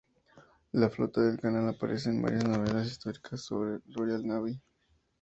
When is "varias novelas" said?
2.23-2.87